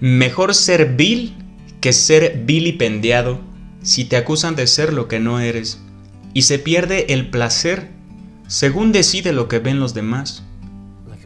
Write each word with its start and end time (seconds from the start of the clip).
Mejor 0.00 0.54
ser 0.54 0.96
vil 0.96 1.34
que 1.80 1.92
ser 1.92 2.42
vilipendiado 2.44 3.40
si 3.82 4.04
te 4.04 4.16
acusan 4.16 4.56
de 4.56 4.66
ser 4.66 4.92
lo 4.92 5.08
que 5.08 5.20
no 5.20 5.40
eres, 5.40 5.80
y 6.32 6.42
se 6.42 6.58
pierde 6.58 7.12
el 7.12 7.30
placer 7.30 7.90
según 8.46 8.92
decide 8.92 9.32
lo 9.32 9.48
que 9.48 9.58
ven 9.58 9.80
los 9.80 9.94
demás, 9.94 10.42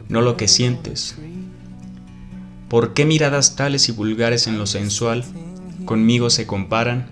no 0.07 0.21
lo 0.21 0.37
que 0.37 0.47
sientes. 0.47 1.15
¿Por 2.69 2.93
qué 2.93 3.05
miradas 3.05 3.55
tales 3.55 3.89
y 3.89 3.91
vulgares 3.91 4.47
en 4.47 4.57
lo 4.57 4.67
sensual 4.67 5.25
conmigo 5.85 6.29
se 6.29 6.45
comparan? 6.45 7.07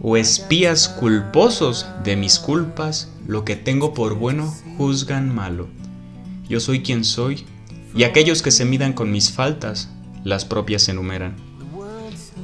¿O 0.00 0.16
espías 0.16 0.88
culposos 0.88 1.86
de 2.04 2.16
mis 2.16 2.38
culpas 2.38 3.10
lo 3.26 3.44
que 3.44 3.56
tengo 3.56 3.94
por 3.94 4.14
bueno 4.14 4.54
juzgan 4.76 5.34
malo? 5.34 5.68
Yo 6.48 6.60
soy 6.60 6.82
quien 6.82 7.04
soy, 7.04 7.44
y 7.96 8.02
aquellos 8.02 8.42
que 8.42 8.50
se 8.50 8.64
midan 8.64 8.92
con 8.92 9.10
mis 9.10 9.32
faltas 9.32 9.88
las 10.24 10.44
propias 10.44 10.88
enumeran. 10.88 11.36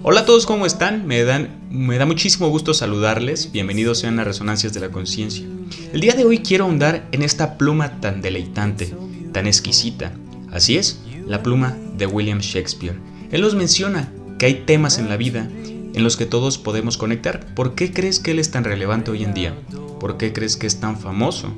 Hola 0.02 0.21
a 0.21 0.25
todos, 0.25 0.47
¿cómo 0.47 0.66
están? 0.66 1.07
Me, 1.07 1.25
dan, 1.25 1.61
me 1.71 1.98
da 1.98 2.07
muchísimo 2.07 2.48
gusto 2.48 2.75
saludarles. 2.75 3.52
Bienvenidos 3.52 3.98
sean 3.98 4.19
a 4.19 4.25
Resonancias 4.25 4.73
de 4.73 4.80
la 4.80 4.91
Conciencia. 4.91 5.47
El 5.93 6.01
día 6.01 6.15
de 6.15 6.24
hoy 6.24 6.38
quiero 6.38 6.65
ahondar 6.65 7.09
en 7.12 7.23
esta 7.23 7.59
pluma 7.59 8.01
tan 8.01 8.23
deleitante, 8.23 8.95
tan 9.33 9.47
exquisita. 9.47 10.12
Así 10.52 10.77
es, 10.77 11.01
la 11.27 11.43
pluma 11.43 11.77
de 11.97 12.07
William 12.07 12.38
Shakespeare. 12.38 12.97
Él 13.30 13.41
nos 13.41 13.55
menciona 13.55 14.12
que 14.38 14.47
hay 14.47 14.55
temas 14.66 14.99
en 14.99 15.09
la 15.09 15.16
vida 15.16 15.49
en 15.93 16.05
los 16.05 16.16
que 16.16 16.27
todos 16.27 16.59
podemos 16.59 16.97
conectar. 16.97 17.55
¿Por 17.55 17.74
qué 17.74 17.93
crees 17.93 18.21
que 18.21 18.30
él 18.30 18.38
es 18.38 18.51
tan 18.51 18.65
relevante 18.65 19.10
hoy 19.10 19.24
en 19.24 19.35
día? 19.35 19.55
¿Por 19.99 20.16
qué 20.16 20.33
crees 20.33 20.57
que 20.57 20.66
es 20.66 20.80
tan 20.80 20.99
famoso? 20.99 21.52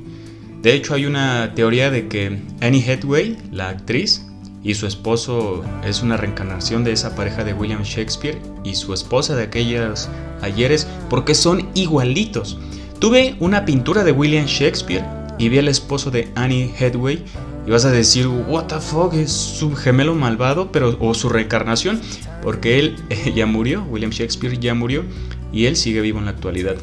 De 0.61 0.73
hecho, 0.73 0.93
hay 0.93 1.05
una 1.05 1.53
teoría 1.55 1.91
de 1.91 2.07
que 2.07 2.41
Annie 2.61 2.83
Hathaway, 2.89 3.37
la 3.51 3.69
actriz, 3.69 4.25
y 4.63 4.75
su 4.75 4.87
esposo 4.87 5.61
es 5.83 6.01
una 6.01 6.17
reencarnación 6.17 6.83
de 6.83 6.93
esa 6.93 7.15
pareja 7.15 7.43
de 7.43 7.53
William 7.53 7.83
Shakespeare 7.83 8.41
y 8.63 8.75
su 8.75 8.93
esposa 8.93 9.35
de 9.35 9.43
aquellos 9.43 10.09
ayeres 10.41 10.87
porque 11.09 11.35
son 11.35 11.67
igualitos. 11.73 12.57
Tuve 12.99 13.35
una 13.39 13.65
pintura 13.65 14.03
de 14.05 14.13
William 14.13 14.45
Shakespeare 14.45 15.03
y 15.37 15.49
vi 15.49 15.57
al 15.57 15.67
esposo 15.67 16.09
de 16.11 16.31
Annie 16.35 16.73
Hathaway 16.79 17.23
y 17.65 17.71
vas 17.71 17.85
a 17.85 17.91
decir, 17.91 18.27
what 18.27 18.65
the 18.67 18.79
fuck, 18.79 19.13
es 19.13 19.31
su 19.31 19.73
gemelo 19.75 20.15
malvado, 20.15 20.71
pero 20.71 20.97
o 20.99 21.13
su 21.13 21.29
reencarnación, 21.29 21.99
porque 22.41 22.79
él 22.79 22.95
ya 23.35 23.45
murió, 23.45 23.83
William 23.89 24.11
Shakespeare 24.11 24.57
ya 24.59 24.73
murió 24.73 25.03
y 25.51 25.65
él 25.65 25.75
sigue 25.75 26.01
vivo 26.01 26.19
en 26.19 26.25
la 26.25 26.31
actualidad. 26.31 26.75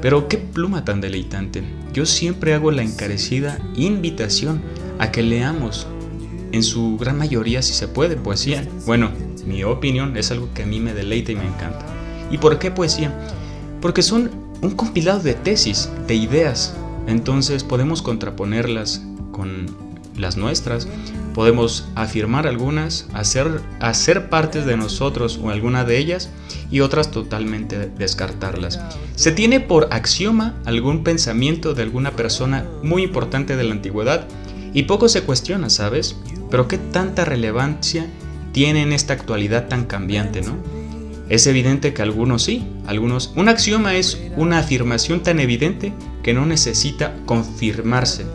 Pero 0.00 0.28
qué 0.28 0.38
pluma 0.38 0.84
tan 0.84 1.00
deleitante. 1.00 1.62
Yo 1.92 2.06
siempre 2.06 2.54
hago 2.54 2.70
la 2.70 2.82
encarecida 2.82 3.58
invitación 3.76 4.62
a 4.98 5.10
que 5.12 5.22
leamos 5.22 5.86
en 6.52 6.62
su 6.62 6.96
gran 6.98 7.18
mayoría 7.18 7.62
si 7.62 7.72
se 7.72 7.88
puede 7.88 8.16
poesía. 8.16 8.66
Bueno, 8.86 9.10
mi 9.46 9.64
opinión 9.64 10.16
es 10.16 10.30
algo 10.30 10.48
que 10.54 10.62
a 10.62 10.66
mí 10.66 10.80
me 10.80 10.94
deleita 10.94 11.32
y 11.32 11.36
me 11.36 11.46
encanta. 11.46 11.84
¿Y 12.30 12.38
por 12.38 12.58
qué 12.58 12.70
poesía? 12.70 13.12
Porque 13.80 14.02
son 14.02 14.30
un 14.62 14.70
compilado 14.72 15.20
de 15.20 15.34
tesis, 15.34 15.88
de 16.06 16.14
ideas. 16.14 16.74
Entonces 17.06 17.64
podemos 17.64 18.02
contraponerlas 18.02 19.02
con 19.32 19.66
las 20.16 20.36
nuestras, 20.36 20.86
podemos 21.34 21.88
afirmar 21.94 22.46
algunas, 22.46 23.08
hacer, 23.14 23.60
hacer 23.80 24.28
partes 24.28 24.66
de 24.66 24.76
nosotros 24.76 25.40
o 25.42 25.50
alguna 25.50 25.84
de 25.84 25.98
ellas 25.98 26.30
y 26.70 26.80
otras 26.80 27.10
totalmente 27.10 27.88
descartarlas. 27.88 28.80
Se 29.14 29.32
tiene 29.32 29.60
por 29.60 29.88
axioma 29.92 30.54
algún 30.64 31.02
pensamiento 31.02 31.74
de 31.74 31.82
alguna 31.82 32.12
persona 32.12 32.66
muy 32.82 33.02
importante 33.02 33.56
de 33.56 33.64
la 33.64 33.72
antigüedad 33.72 34.26
y 34.74 34.84
poco 34.84 35.08
se 35.08 35.22
cuestiona, 35.22 35.70
¿sabes? 35.70 36.16
Pero 36.50 36.68
¿qué 36.68 36.78
tanta 36.78 37.24
relevancia 37.24 38.06
tiene 38.52 38.82
en 38.82 38.92
esta 38.92 39.12
actualidad 39.12 39.68
tan 39.68 39.84
cambiante, 39.84 40.42
no? 40.42 40.56
Es 41.28 41.46
evidente 41.46 41.94
que 41.94 42.02
algunos 42.02 42.42
sí, 42.42 42.66
algunos... 42.86 43.32
Un 43.36 43.48
axioma 43.48 43.94
es 43.94 44.20
una 44.36 44.58
afirmación 44.58 45.22
tan 45.22 45.38
evidente 45.38 45.92
que 46.24 46.34
no 46.34 46.44
necesita 46.44 47.14
confirmarse, 47.24 48.26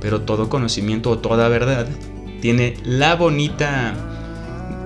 pero 0.00 0.20
todo 0.22 0.50
conocimiento 0.50 1.10
o 1.10 1.18
toda 1.18 1.48
verdad 1.48 1.88
tiene 2.42 2.74
la 2.84 3.14
bonita 3.14 3.94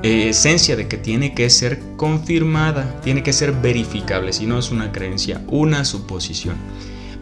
eh, 0.04 0.28
esencia 0.28 0.76
de 0.76 0.86
que 0.86 0.96
tiene 0.96 1.34
que 1.34 1.50
ser 1.50 1.80
confirmada, 1.96 3.00
tiene 3.02 3.24
que 3.24 3.32
ser 3.32 3.50
verificable, 3.50 4.32
si 4.32 4.46
no 4.46 4.60
es 4.60 4.70
una 4.70 4.92
creencia, 4.92 5.42
una 5.48 5.84
suposición. 5.84 6.54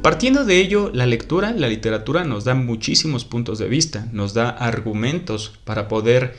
Partiendo 0.07 0.45
de 0.45 0.61
ello, 0.61 0.93
la 0.95 1.05
lectura, 1.05 1.51
la 1.51 1.67
literatura 1.67 2.23
nos 2.23 2.45
da 2.45 2.55
muchísimos 2.55 3.25
puntos 3.25 3.59
de 3.59 3.67
vista, 3.67 4.07
nos 4.13 4.35
da 4.35 4.51
argumentos 4.51 5.59
para 5.65 5.89
poder 5.89 6.37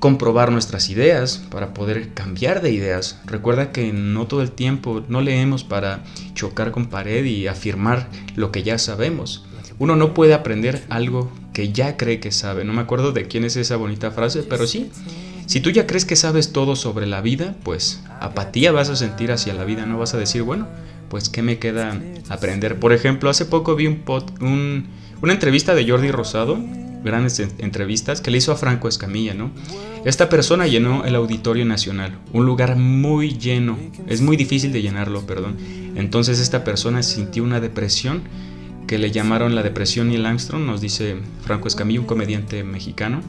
comprobar 0.00 0.52
nuestras 0.52 0.90
ideas, 0.90 1.38
para 1.50 1.72
poder 1.72 2.12
cambiar 2.12 2.60
de 2.60 2.70
ideas. 2.70 3.22
Recuerda 3.24 3.72
que 3.72 3.90
no 3.94 4.26
todo 4.26 4.42
el 4.42 4.50
tiempo 4.50 5.02
no 5.08 5.22
leemos 5.22 5.64
para 5.64 6.04
chocar 6.34 6.70
con 6.70 6.90
pared 6.90 7.24
y 7.24 7.46
afirmar 7.46 8.10
lo 8.36 8.52
que 8.52 8.62
ya 8.62 8.76
sabemos. 8.76 9.46
Uno 9.78 9.96
no 9.96 10.12
puede 10.12 10.34
aprender 10.34 10.84
algo 10.90 11.32
que 11.54 11.72
ya 11.72 11.96
cree 11.96 12.20
que 12.20 12.32
sabe. 12.32 12.66
No 12.66 12.74
me 12.74 12.82
acuerdo 12.82 13.12
de 13.12 13.28
quién 13.28 13.44
es 13.44 13.56
esa 13.56 13.76
bonita 13.76 14.10
frase, 14.10 14.42
pero 14.42 14.66
sí. 14.66 14.90
Si 15.46 15.60
tú 15.60 15.70
ya 15.70 15.86
crees 15.86 16.04
que 16.04 16.16
sabes 16.16 16.52
todo 16.52 16.76
sobre 16.76 17.06
la 17.06 17.22
vida, 17.22 17.56
pues 17.62 18.02
apatía 18.20 18.72
vas 18.72 18.90
a 18.90 18.96
sentir 18.96 19.32
hacia 19.32 19.54
la 19.54 19.64
vida, 19.64 19.86
no 19.86 19.98
vas 19.98 20.12
a 20.12 20.18
decir, 20.18 20.42
bueno, 20.42 20.68
pues 21.08 21.28
¿qué 21.28 21.42
me 21.42 21.58
queda 21.58 22.00
aprender? 22.28 22.78
Por 22.78 22.92
ejemplo, 22.92 23.30
hace 23.30 23.44
poco 23.44 23.74
vi 23.76 23.86
un, 23.86 24.86
una 25.22 25.32
entrevista 25.32 25.74
de 25.74 25.88
Jordi 25.88 26.10
Rosado, 26.10 26.58
grandes 27.02 27.40
entrevistas, 27.58 28.20
que 28.20 28.30
le 28.30 28.38
hizo 28.38 28.52
a 28.52 28.56
Franco 28.56 28.88
Escamilla, 28.88 29.34
¿no? 29.34 29.50
Esta 30.04 30.28
persona 30.28 30.66
llenó 30.66 31.04
el 31.04 31.14
Auditorio 31.14 31.64
Nacional, 31.64 32.18
un 32.32 32.46
lugar 32.46 32.76
muy 32.76 33.36
lleno, 33.36 33.78
es 34.06 34.20
muy 34.20 34.36
difícil 34.36 34.72
de 34.72 34.82
llenarlo, 34.82 35.26
perdón. 35.26 35.56
Entonces 35.96 36.38
esta 36.38 36.64
persona 36.64 37.02
sintió 37.02 37.42
una 37.42 37.60
depresión 37.60 38.22
que 38.86 38.98
le 38.98 39.10
llamaron 39.10 39.54
la 39.54 39.62
depresión 39.62 40.08
Neil 40.08 40.24
Armstrong, 40.24 40.64
nos 40.64 40.80
dice 40.80 41.16
Franco 41.42 41.68
Escamilla, 41.68 42.00
un 42.00 42.06
comediante 42.06 42.64
mexicano. 42.64 43.20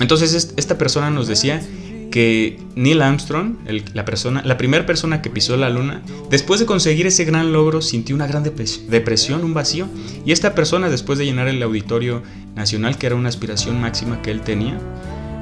Entonces 0.00 0.52
esta 0.56 0.76
persona 0.76 1.10
nos 1.10 1.28
decía 1.28 1.62
que 2.14 2.60
Neil 2.76 3.02
Armstrong, 3.02 3.56
la, 3.92 4.04
persona, 4.04 4.40
la 4.44 4.56
primera 4.56 4.86
persona 4.86 5.20
que 5.20 5.30
pisó 5.30 5.56
la 5.56 5.68
luna, 5.68 6.00
después 6.30 6.60
de 6.60 6.66
conseguir 6.66 7.08
ese 7.08 7.24
gran 7.24 7.52
logro, 7.52 7.82
sintió 7.82 8.14
una 8.14 8.28
gran 8.28 8.44
depresión, 8.44 9.42
un 9.42 9.52
vacío. 9.52 9.88
Y 10.24 10.30
esta 10.30 10.54
persona, 10.54 10.88
después 10.88 11.18
de 11.18 11.24
llenar 11.24 11.48
el 11.48 11.60
auditorio 11.60 12.22
nacional, 12.54 12.98
que 12.98 13.06
era 13.06 13.16
una 13.16 13.30
aspiración 13.30 13.80
máxima 13.80 14.22
que 14.22 14.30
él 14.30 14.42
tenía, 14.42 14.78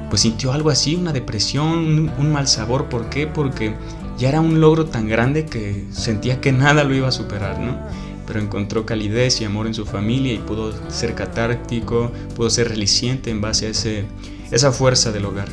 pues 0.09 0.21
sintió 0.21 0.51
algo 0.51 0.71
así, 0.71 0.95
una 0.95 1.13
depresión, 1.13 2.11
un, 2.17 2.31
mal 2.31 2.47
sabor. 2.47 2.89
¿Por 2.89 3.07
qué? 3.07 3.27
Porque 3.27 3.75
ya 4.17 4.29
era 4.29 4.41
un 4.41 4.59
logro 4.59 4.87
tan 4.87 5.07
grande 5.07 5.45
que 5.45 5.85
sentía 5.91 6.41
que 6.41 6.53
nada 6.53 6.83
lo 6.83 6.95
iba 6.95 7.07
a 7.07 7.11
superar, 7.11 7.59
¿no? 7.59 7.77
Pero 8.25 8.39
encontró 8.39 8.83
calidez 8.83 9.41
y 9.41 9.45
amor 9.45 9.67
en 9.67 9.75
su 9.75 9.85
familia 9.85 10.33
y 10.33 10.39
pudo 10.39 10.73
ser 10.89 11.13
catártico, 11.13 12.11
pudo 12.35 12.49
ser 12.49 12.69
reliciente 12.69 13.29
en 13.29 13.41
base 13.41 13.67
a 13.67 13.69
ese, 13.69 14.05
esa 14.49 14.71
fuerza 14.71 15.11
del 15.11 15.25
hogar. 15.25 15.49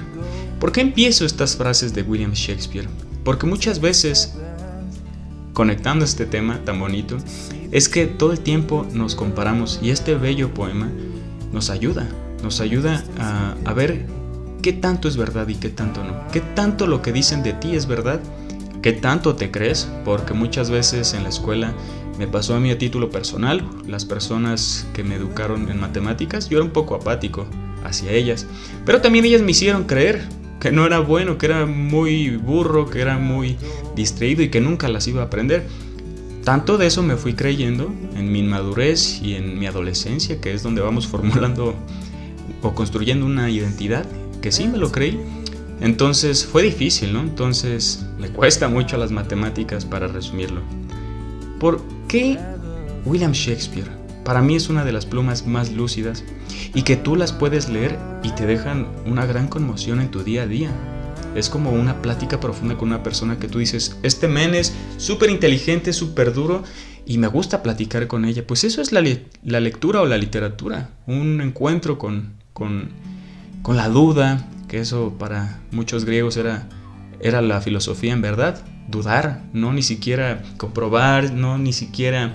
¿Por 0.60 0.72
qué 0.72 0.82
empiezo 0.82 1.24
estas 1.24 1.56
frases 1.56 1.94
de 1.94 2.02
William 2.02 2.32
Shakespeare? 2.32 2.86
Porque 3.24 3.46
muchas 3.46 3.80
veces, 3.80 4.34
conectando 5.54 6.04
este 6.04 6.26
tema 6.26 6.62
tan 6.66 6.78
bonito, 6.78 7.16
es 7.70 7.88
que 7.88 8.06
todo 8.06 8.32
el 8.32 8.40
tiempo 8.40 8.86
nos 8.92 9.14
comparamos 9.14 9.80
y 9.82 9.88
este 9.88 10.16
bello 10.16 10.52
poema 10.52 10.90
nos 11.50 11.70
ayuda, 11.70 12.06
nos 12.42 12.60
ayuda 12.60 13.02
a, 13.18 13.54
a 13.64 13.72
ver 13.72 14.04
qué 14.60 14.74
tanto 14.74 15.08
es 15.08 15.16
verdad 15.16 15.48
y 15.48 15.54
qué 15.54 15.70
tanto 15.70 16.04
no, 16.04 16.28
qué 16.30 16.40
tanto 16.40 16.86
lo 16.86 17.00
que 17.00 17.12
dicen 17.12 17.42
de 17.42 17.54
ti 17.54 17.74
es 17.74 17.86
verdad, 17.86 18.20
qué 18.82 18.92
tanto 18.92 19.36
te 19.36 19.50
crees, 19.50 19.88
porque 20.04 20.34
muchas 20.34 20.68
veces 20.68 21.14
en 21.14 21.22
la 21.22 21.30
escuela 21.30 21.72
me 22.18 22.26
pasó 22.26 22.54
a 22.54 22.60
mí 22.60 22.70
a 22.70 22.76
título 22.76 23.08
personal, 23.08 23.66
las 23.86 24.04
personas 24.04 24.86
que 24.92 25.04
me 25.04 25.14
educaron 25.14 25.70
en 25.70 25.80
matemáticas, 25.80 26.50
yo 26.50 26.58
era 26.58 26.66
un 26.66 26.72
poco 26.72 26.94
apático 26.94 27.46
hacia 27.82 28.12
ellas, 28.12 28.46
pero 28.84 29.00
también 29.00 29.24
ellas 29.24 29.40
me 29.40 29.52
hicieron 29.52 29.84
creer 29.84 30.38
que 30.60 30.70
no 30.70 30.86
era 30.86 31.00
bueno, 31.00 31.38
que 31.38 31.46
era 31.46 31.66
muy 31.66 32.36
burro, 32.36 32.88
que 32.88 33.00
era 33.00 33.18
muy 33.18 33.56
distraído 33.96 34.42
y 34.42 34.50
que 34.50 34.60
nunca 34.60 34.88
las 34.88 35.08
iba 35.08 35.22
a 35.22 35.24
aprender. 35.26 35.66
Tanto 36.44 36.78
de 36.78 36.86
eso 36.86 37.02
me 37.02 37.16
fui 37.16 37.34
creyendo 37.34 37.92
en 38.14 38.30
mi 38.30 38.40
inmadurez 38.40 39.20
y 39.22 39.34
en 39.34 39.58
mi 39.58 39.66
adolescencia, 39.66 40.40
que 40.40 40.52
es 40.52 40.62
donde 40.62 40.82
vamos 40.82 41.06
formulando 41.08 41.74
o 42.62 42.74
construyendo 42.74 43.26
una 43.26 43.50
identidad, 43.50 44.04
que 44.42 44.52
sí 44.52 44.68
me 44.68 44.78
lo 44.78 44.92
creí. 44.92 45.18
Entonces 45.80 46.44
fue 46.44 46.62
difícil, 46.62 47.12
¿no? 47.14 47.20
Entonces 47.20 48.04
me 48.18 48.28
cuesta 48.28 48.68
mucho 48.68 48.98
las 48.98 49.10
matemáticas 49.10 49.86
para 49.86 50.08
resumirlo. 50.08 50.60
¿Por 51.58 51.82
qué 52.06 52.38
William 53.06 53.32
Shakespeare? 53.32 53.99
Para 54.24 54.42
mí 54.42 54.54
es 54.54 54.68
una 54.68 54.84
de 54.84 54.92
las 54.92 55.06
plumas 55.06 55.46
más 55.46 55.72
lúcidas 55.72 56.24
y 56.74 56.82
que 56.82 56.96
tú 56.96 57.16
las 57.16 57.32
puedes 57.32 57.68
leer 57.68 57.98
y 58.22 58.30
te 58.32 58.46
dejan 58.46 58.86
una 59.06 59.26
gran 59.26 59.48
conmoción 59.48 60.00
en 60.00 60.10
tu 60.10 60.22
día 60.22 60.42
a 60.42 60.46
día. 60.46 60.70
Es 61.34 61.48
como 61.48 61.70
una 61.70 62.02
plática 62.02 62.40
profunda 62.40 62.76
con 62.76 62.88
una 62.88 63.02
persona 63.02 63.38
que 63.38 63.48
tú 63.48 63.58
dices, 63.58 63.98
este 64.02 64.28
men 64.28 64.54
es 64.54 64.74
súper 64.98 65.30
inteligente, 65.30 65.92
súper 65.92 66.34
duro 66.34 66.64
y 67.06 67.18
me 67.18 67.28
gusta 67.28 67.62
platicar 67.62 68.06
con 68.08 68.24
ella. 68.24 68.46
Pues 68.46 68.64
eso 68.64 68.82
es 68.82 68.92
la, 68.92 69.00
lectura 69.00 70.00
o 70.00 70.06
la 70.06 70.18
literatura, 70.18 70.90
un 71.06 71.40
encuentro 71.40 71.98
con, 71.98 72.34
con, 72.52 72.90
con 73.62 73.76
la 73.76 73.88
duda, 73.88 74.48
que 74.68 74.78
eso 74.78 75.14
para 75.18 75.60
muchos 75.70 76.04
griegos 76.04 76.36
era, 76.36 76.68
era 77.20 77.42
la 77.42 77.60
filosofía 77.60 78.12
en 78.12 78.22
verdad, 78.22 78.62
dudar, 78.88 79.42
no 79.52 79.72
ni 79.72 79.82
siquiera 79.82 80.42
comprobar, 80.56 81.32
no 81.32 81.58
ni 81.58 81.72
siquiera 81.72 82.34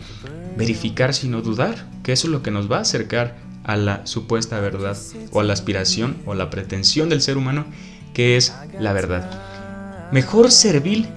verificar, 0.57 1.13
sino 1.13 1.42
dudar, 1.42 1.89
que 2.03 2.13
eso 2.13 2.27
es 2.27 2.31
lo 2.31 2.42
que 2.42 2.51
nos 2.51 2.71
va 2.71 2.77
a 2.77 2.81
acercar 2.81 3.38
a 3.63 3.75
la 3.75 4.06
supuesta 4.06 4.59
verdad 4.59 4.97
o 5.31 5.39
a 5.39 5.44
la 5.44 5.53
aspiración 5.53 6.18
o 6.25 6.36
la 6.36 6.50
pretensión 6.50 7.09
del 7.09 7.21
ser 7.21 7.38
humano, 7.38 7.65
que 8.13 8.38
es 8.38 8.53
la 8.80 8.94
verdad. 8.94 9.30
Mejor 10.12 10.51
servil 10.51 11.07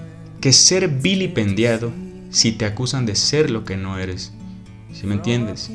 que 0.41 0.51
ser 0.51 0.87
vilipendiado 0.87 1.91
si 2.31 2.51
te 2.51 2.65
acusan 2.65 3.05
de 3.05 3.15
ser 3.15 3.49
lo 3.49 3.65
que 3.65 3.77
no 3.77 3.99
eres. 3.99 4.33
Si 4.93 5.05
me 5.05 5.15
entiendes? 5.15 5.69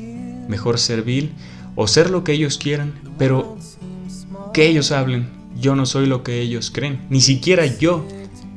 Mejor 0.47 0.79
servil 0.79 1.31
o 1.75 1.87
ser 1.87 2.09
lo 2.09 2.23
que 2.23 2.33
ellos 2.33 2.57
quieran, 2.57 2.93
pero 3.17 3.57
que 4.53 4.67
ellos 4.67 4.91
hablen. 4.91 5.29
Yo 5.59 5.75
no 5.75 5.85
soy 5.85 6.05
lo 6.05 6.23
que 6.23 6.41
ellos 6.41 6.71
creen, 6.71 6.99
ni 7.09 7.21
siquiera 7.21 7.65
yo 7.65 8.05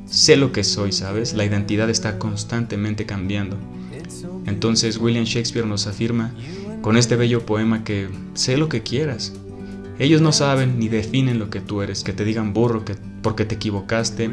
sé 0.09 0.37
lo 0.37 0.53
que 0.53 0.65
soy, 0.65 0.93
¿sabes? 0.93 1.35
La 1.35 1.45
identidad 1.45 1.91
está 1.91 2.19
constantemente 2.19 3.07
cambiando. 3.07 3.57
Entonces 4.47 4.99
William 4.99 5.25
Shakespeare 5.25 5.67
nos 5.67 5.87
afirma 5.87 6.33
con 6.81 6.97
este 6.97 7.17
bello 7.17 7.45
poema 7.45 7.85
que 7.85 8.09
sé 8.35 8.57
lo 8.57 8.69
que 8.69 8.83
quieras. 8.83 9.33
Ellos 9.99 10.21
no 10.21 10.33
saben 10.33 10.79
ni 10.79 10.89
definen 10.89 11.39
lo 11.39 11.51
que 11.51 11.61
tú 11.61 11.83
eres, 11.83 12.05
que 12.05 12.13
te 12.13 12.25
digan 12.25 12.53
burro 12.55 12.85
que 12.85 12.95
porque 13.23 13.45
te 13.45 13.57
equivocaste, 13.57 14.31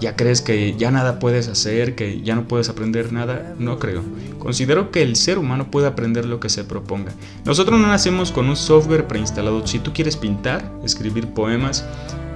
ya 0.00 0.16
crees 0.16 0.40
que 0.40 0.74
ya 0.76 0.90
nada 0.90 1.20
puedes 1.20 1.46
hacer, 1.46 1.94
que 1.94 2.20
ya 2.22 2.34
no 2.34 2.48
puedes 2.48 2.68
aprender 2.68 3.12
nada, 3.12 3.54
no 3.58 3.78
creo. 3.78 4.02
Considero 4.40 4.90
que 4.90 5.02
el 5.02 5.14
ser 5.14 5.38
humano 5.38 5.70
puede 5.70 5.86
aprender 5.86 6.24
lo 6.24 6.40
que 6.40 6.48
se 6.48 6.64
proponga. 6.64 7.12
Nosotros 7.44 7.80
no 7.80 7.86
nacemos 7.86 8.32
con 8.32 8.48
un 8.48 8.56
software 8.56 9.06
preinstalado. 9.06 9.66
Si 9.66 9.78
tú 9.78 9.92
quieres 9.92 10.16
pintar, 10.16 10.70
escribir 10.84 11.28
poemas, 11.28 11.84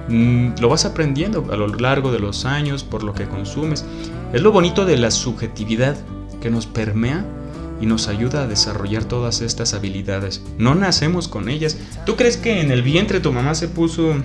lo 0.09 0.69
vas 0.69 0.85
aprendiendo 0.85 1.45
a 1.51 1.55
lo 1.55 1.67
largo 1.67 2.11
de 2.11 2.19
los 2.19 2.45
años 2.45 2.83
por 2.83 3.03
lo 3.03 3.13
que 3.13 3.27
consumes. 3.27 3.85
Es 4.33 4.41
lo 4.41 4.51
bonito 4.51 4.85
de 4.85 4.97
la 4.97 5.11
subjetividad 5.11 5.97
que 6.41 6.49
nos 6.49 6.65
permea 6.65 7.25
y 7.81 7.85
nos 7.85 8.07
ayuda 8.07 8.43
a 8.43 8.47
desarrollar 8.47 9.05
todas 9.05 9.41
estas 9.41 9.73
habilidades. 9.73 10.41
No 10.57 10.75
nacemos 10.75 11.27
con 11.27 11.49
ellas. 11.49 11.77
¿Tú 12.05 12.15
crees 12.15 12.37
que 12.37 12.61
en 12.61 12.71
el 12.71 12.81
vientre 12.81 13.19
tu 13.19 13.31
mamá 13.31 13.55
se 13.55 13.67
puso... 13.67 14.15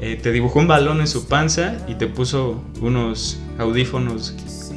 Eh, 0.00 0.14
te 0.14 0.30
dibujó 0.30 0.60
un 0.60 0.68
balón 0.68 1.00
en 1.00 1.08
su 1.08 1.26
panza 1.26 1.76
y 1.88 1.96
te 1.96 2.06
puso 2.06 2.62
unos 2.80 3.40
audífonos 3.58 4.32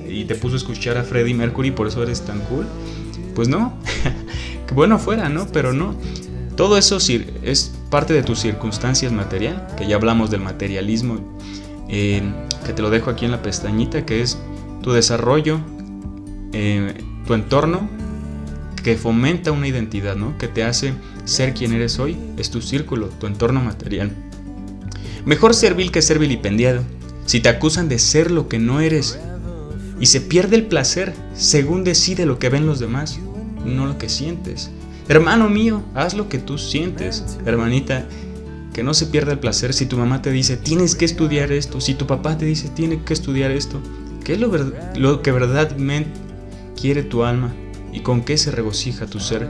y 0.09 0.25
te 0.25 0.33
puso 0.33 0.55
a 0.55 0.57
escuchar 0.57 0.97
a 0.97 1.03
Freddie 1.03 1.35
Mercury, 1.35 1.69
por 1.69 1.85
eso 1.85 2.01
eres 2.01 2.21
tan 2.21 2.39
cool? 2.39 2.65
Pues 3.35 3.47
no. 3.47 3.77
bueno 4.73 4.97
fuera, 4.97 5.29
¿no? 5.29 5.47
Pero 5.47 5.73
no. 5.73 5.93
Todo 6.55 6.75
eso 6.75 6.97
es 7.43 7.71
parte 7.91 8.13
de 8.13 8.23
tus 8.23 8.39
circunstancias 8.39 9.11
material, 9.11 9.67
que 9.77 9.85
ya 9.85 9.97
hablamos 9.97 10.31
del 10.31 10.41
materialismo, 10.41 11.19
eh, 11.89 12.23
que 12.65 12.73
te 12.73 12.81
lo 12.81 12.89
dejo 12.89 13.11
aquí 13.11 13.25
en 13.25 13.31
la 13.31 13.43
pestañita, 13.43 14.03
que 14.03 14.21
es 14.21 14.41
tu 14.81 14.91
desarrollo 14.91 15.61
eh, 16.53 16.93
tu 17.25 17.33
entorno 17.33 17.89
que 18.83 18.97
fomenta 18.97 19.51
una 19.51 19.67
identidad, 19.67 20.15
¿no? 20.15 20.37
Que 20.37 20.47
te 20.47 20.63
hace 20.63 20.93
ser 21.23 21.53
quien 21.53 21.73
eres 21.73 21.99
hoy, 21.99 22.17
es 22.37 22.49
tu 22.49 22.61
círculo, 22.61 23.07
tu 23.07 23.27
entorno 23.27 23.61
material. 23.61 24.11
Mejor 25.23 25.53
servil 25.53 25.91
que 25.91 26.01
ser 26.01 26.17
vilipendiado. 26.17 26.81
Si 27.25 27.39
te 27.39 27.49
acusan 27.49 27.89
de 27.89 27.99
ser 27.99 28.31
lo 28.31 28.47
que 28.47 28.57
no 28.57 28.81
eres 28.81 29.19
y 29.99 30.07
se 30.07 30.19
pierde 30.19 30.55
el 30.55 30.65
placer 30.65 31.13
según 31.35 31.83
decide 31.83 32.25
lo 32.25 32.39
que 32.39 32.49
ven 32.49 32.65
los 32.65 32.79
demás, 32.79 33.19
no 33.63 33.85
lo 33.85 33.99
que 33.99 34.09
sientes. 34.09 34.71
Hermano 35.11 35.49
mío, 35.49 35.83
haz 35.93 36.13
lo 36.13 36.29
que 36.29 36.37
tú 36.37 36.57
sientes. 36.57 37.37
Hermanita, 37.45 38.07
que 38.73 38.81
no 38.81 38.93
se 38.93 39.07
pierda 39.07 39.33
el 39.33 39.39
placer 39.39 39.73
si 39.73 39.85
tu 39.85 39.97
mamá 39.97 40.21
te 40.21 40.31
dice 40.31 40.55
tienes 40.55 40.95
que 40.95 41.03
estudiar 41.03 41.51
esto, 41.51 41.81
si 41.81 41.95
tu 41.95 42.07
papá 42.07 42.37
te 42.37 42.45
dice 42.45 42.69
tienes 42.69 43.03
que 43.03 43.11
estudiar 43.11 43.51
esto. 43.51 43.81
¿Qué 44.23 44.35
es 44.35 44.39
lo, 44.39 44.49
lo 44.95 45.21
que 45.21 45.33
verdaderamente 45.33 46.11
quiere 46.79 47.03
tu 47.03 47.25
alma 47.25 47.53
y 47.91 47.99
con 47.99 48.23
qué 48.23 48.37
se 48.37 48.51
regocija 48.51 49.05
tu 49.05 49.19
ser, 49.19 49.49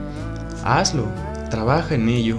hazlo, 0.64 1.06
trabaja 1.48 1.94
en 1.94 2.08
ello 2.08 2.38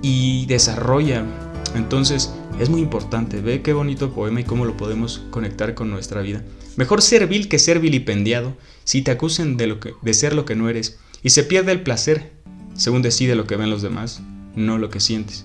y 0.00 0.46
desarrolla. 0.46 1.26
Entonces 1.74 2.32
es 2.58 2.70
muy 2.70 2.80
importante, 2.80 3.42
ve 3.42 3.60
qué 3.60 3.74
bonito 3.74 4.14
poema 4.14 4.40
y 4.40 4.44
cómo 4.44 4.64
lo 4.64 4.78
podemos 4.78 5.26
conectar 5.28 5.74
con 5.74 5.90
nuestra 5.90 6.22
vida. 6.22 6.42
Mejor 6.76 7.02
ser 7.02 7.26
vil 7.26 7.50
que 7.50 7.58
ser 7.58 7.80
vilipendiado 7.80 8.56
si 8.84 9.02
te 9.02 9.10
acusen 9.10 9.58
de, 9.58 9.66
lo 9.66 9.78
que, 9.78 9.92
de 10.00 10.14
ser 10.14 10.34
lo 10.34 10.46
que 10.46 10.56
no 10.56 10.70
eres 10.70 10.98
y 11.22 11.28
se 11.30 11.42
pierde 11.42 11.72
el 11.72 11.82
placer 11.82 12.35
según 12.76 13.02
decide 13.02 13.34
lo 13.34 13.46
que 13.46 13.56
ven 13.56 13.70
los 13.70 13.82
demás, 13.82 14.20
no 14.54 14.78
lo 14.78 14.90
que 14.90 15.00
sientes. 15.00 15.44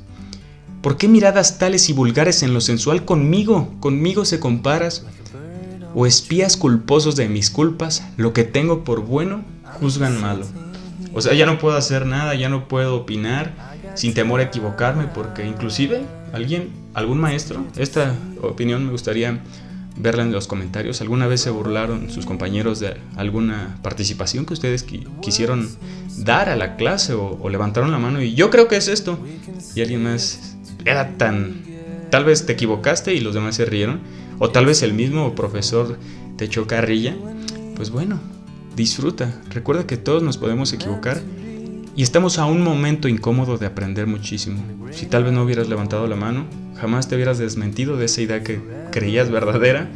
¿Por 0.81 0.97
qué 0.97 1.07
miradas 1.07 1.59
tales 1.59 1.89
y 1.89 1.93
vulgares 1.93 2.41
en 2.43 2.53
lo 2.53 2.61
sensual 2.61 3.05
conmigo? 3.05 3.73
Conmigo 3.79 4.25
se 4.25 4.39
comparas 4.39 5.05
o 5.93 6.05
espías 6.05 6.57
culposos 6.57 7.15
de 7.15 7.29
mis 7.29 7.49
culpas, 7.49 8.03
lo 8.17 8.33
que 8.33 8.43
tengo 8.43 8.83
por 8.83 9.01
bueno, 9.01 9.43
juzgan 9.79 10.19
malo. 10.19 10.45
O 11.13 11.21
sea, 11.21 11.33
ya 11.33 11.45
no 11.45 11.59
puedo 11.59 11.75
hacer 11.75 12.05
nada, 12.05 12.33
ya 12.35 12.49
no 12.49 12.67
puedo 12.67 12.95
opinar 12.95 13.53
sin 13.95 14.13
temor 14.13 14.39
a 14.39 14.43
equivocarme, 14.43 15.05
porque 15.05 15.45
inclusive 15.45 16.01
alguien, 16.33 16.69
algún 16.93 17.19
maestro, 17.19 17.65
esta 17.77 18.15
opinión 18.41 18.85
me 18.85 18.91
gustaría 18.91 19.39
verla 19.97 20.23
en 20.23 20.31
los 20.31 20.47
comentarios, 20.47 21.01
alguna 21.01 21.27
vez 21.27 21.41
se 21.41 21.49
burlaron 21.49 22.09
sus 22.09 22.25
compañeros 22.25 22.79
de 22.79 22.97
alguna 23.15 23.77
participación 23.81 24.45
que 24.45 24.53
ustedes 24.53 24.85
quisieron 25.21 25.69
dar 26.17 26.49
a 26.49 26.55
la 26.55 26.75
clase 26.75 27.13
o, 27.13 27.37
o 27.41 27.49
levantaron 27.49 27.91
la 27.91 27.99
mano 27.99 28.21
y 28.21 28.33
yo 28.33 28.49
creo 28.49 28.67
que 28.67 28.77
es 28.77 28.87
esto. 28.87 29.19
Y 29.75 29.81
alguien 29.81 30.03
más 30.03 30.55
era 30.85 31.17
tan... 31.17 31.61
Tal 32.09 32.25
vez 32.25 32.45
te 32.45 32.53
equivocaste 32.53 33.13
y 33.13 33.21
los 33.21 33.33
demás 33.33 33.55
se 33.55 33.65
rieron 33.65 34.01
o 34.39 34.49
tal 34.49 34.65
vez 34.65 34.81
el 34.81 34.93
mismo 34.93 35.33
profesor 35.35 35.97
te 36.35 36.45
echó 36.45 36.67
carrilla, 36.67 37.15
pues 37.75 37.89
bueno, 37.89 38.19
disfruta. 38.75 39.39
Recuerda 39.51 39.85
que 39.85 39.97
todos 39.97 40.23
nos 40.23 40.37
podemos 40.37 40.73
equivocar 40.73 41.21
y 41.95 42.03
estamos 42.03 42.39
a 42.39 42.45
un 42.45 42.63
momento 42.63 43.07
incómodo 43.07 43.57
de 43.57 43.65
aprender 43.65 44.07
muchísimo. 44.07 44.63
Si 44.91 45.05
tal 45.05 45.23
vez 45.23 45.33
no 45.33 45.43
hubieras 45.43 45.69
levantado 45.69 46.07
la 46.07 46.15
mano, 46.15 46.47
jamás 46.79 47.07
te 47.07 47.15
hubieras 47.15 47.37
desmentido 47.37 47.97
de 47.97 48.05
esa 48.05 48.21
idea 48.21 48.43
que 48.43 48.61
creías 48.91 49.29
verdadera 49.29 49.89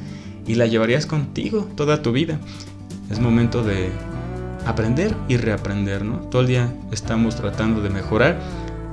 y 0.48 0.56
la 0.56 0.68
llevarías 0.68 1.06
contigo 1.06 1.68
toda 1.76 2.02
tu 2.02 2.12
vida. 2.12 2.40
Es 3.10 3.20
momento 3.20 3.64
de 3.64 3.90
aprender 4.66 5.16
y 5.28 5.38
reaprender, 5.38 6.04
¿no? 6.04 6.20
Todo 6.30 6.42
el 6.42 6.48
día 6.48 6.74
estamos 6.92 7.36
tratando 7.36 7.82
de 7.82 7.90
mejorar 7.90 8.40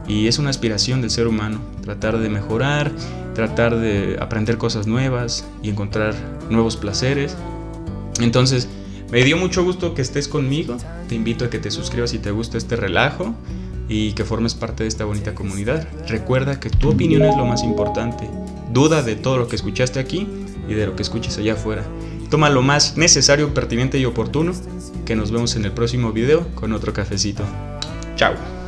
y 0.06 0.26
es 0.26 0.38
una 0.38 0.50
aspiración 0.50 1.00
del 1.00 1.10
ser 1.10 1.26
humano, 1.26 1.60
tratar 1.82 2.18
de 2.18 2.28
mejorar, 2.28 2.90
tratar 3.34 3.76
de 3.76 4.18
aprender 4.20 4.58
cosas 4.58 4.86
nuevas 4.86 5.46
y 5.62 5.70
encontrar 5.70 6.14
nuevos 6.50 6.76
placeres. 6.76 7.36
Entonces, 8.20 8.68
me 9.10 9.22
dio 9.24 9.36
mucho 9.36 9.64
gusto 9.64 9.94
que 9.94 10.02
estés 10.02 10.28
conmigo. 10.28 10.76
Te 11.08 11.14
invito 11.14 11.44
a 11.44 11.50
que 11.50 11.58
te 11.58 11.70
suscribas 11.70 12.10
si 12.10 12.18
te 12.18 12.30
gusta 12.30 12.58
este 12.58 12.76
relajo 12.76 13.34
y 13.92 14.12
que 14.14 14.24
formes 14.24 14.54
parte 14.54 14.84
de 14.84 14.88
esta 14.88 15.04
bonita 15.04 15.34
comunidad. 15.34 15.86
Recuerda 16.08 16.58
que 16.58 16.70
tu 16.70 16.90
opinión 16.90 17.22
es 17.24 17.36
lo 17.36 17.44
más 17.44 17.62
importante. 17.62 18.28
Duda 18.72 19.02
de 19.02 19.16
todo 19.16 19.36
lo 19.36 19.48
que 19.48 19.56
escuchaste 19.56 20.00
aquí 20.00 20.26
y 20.66 20.72
de 20.72 20.86
lo 20.86 20.96
que 20.96 21.02
escuches 21.02 21.36
allá 21.36 21.52
afuera. 21.52 21.84
Toma 22.30 22.48
lo 22.48 22.62
más 22.62 22.96
necesario, 22.96 23.52
pertinente 23.52 23.98
y 23.98 24.06
oportuno. 24.06 24.52
Que 25.04 25.14
nos 25.14 25.30
vemos 25.30 25.56
en 25.56 25.66
el 25.66 25.72
próximo 25.72 26.10
video 26.12 26.46
con 26.54 26.72
otro 26.72 26.94
cafecito. 26.94 27.44
Chao. 28.16 28.61